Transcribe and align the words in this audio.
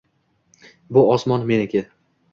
Bu 0.97 1.03
osmon– 1.17 1.45
meniki! 1.53 1.87